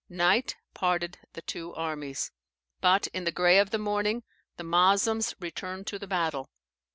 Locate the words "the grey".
3.23-3.59